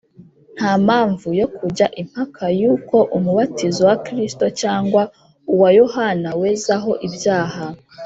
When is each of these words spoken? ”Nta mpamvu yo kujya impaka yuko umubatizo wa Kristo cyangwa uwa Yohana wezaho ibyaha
”Nta 0.57 0.71
mpamvu 0.85 1.27
yo 1.39 1.47
kujya 1.57 1.87
impaka 2.01 2.43
yuko 2.59 2.97
umubatizo 3.17 3.81
wa 3.89 3.95
Kristo 4.05 4.45
cyangwa 4.61 5.01
uwa 5.53 5.69
Yohana 5.79 6.29
wezaho 6.41 6.91
ibyaha 7.07 7.65